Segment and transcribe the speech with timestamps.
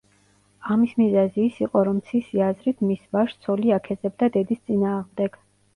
[0.75, 5.43] ამის მიზეზი ის იყო, რომ ცისი აზრით მის ვაჟს ცოლი აქეზებდა დედის წინააღმდეგ.